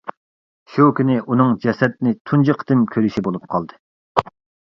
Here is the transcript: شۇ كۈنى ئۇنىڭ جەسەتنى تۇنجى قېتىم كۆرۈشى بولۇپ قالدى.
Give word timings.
شۇ 0.75 0.85
كۈنى 0.99 1.17
ئۇنىڭ 1.25 1.51
جەسەتنى 1.65 2.15
تۇنجى 2.29 2.55
قېتىم 2.61 2.81
كۆرۈشى 2.95 3.25
بولۇپ 3.27 3.45
قالدى. 3.53 4.27